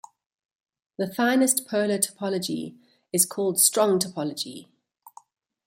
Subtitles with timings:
[0.97, 2.75] The finest polar topology
[3.13, 4.65] is called strong topology.